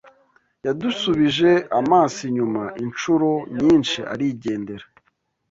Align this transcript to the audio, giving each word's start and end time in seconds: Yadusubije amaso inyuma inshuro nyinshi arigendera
Yadusubije 0.65 1.51
amaso 1.79 2.19
inyuma 2.29 2.63
inshuro 2.83 3.29
nyinshi 3.63 3.99
arigendera 4.13 4.85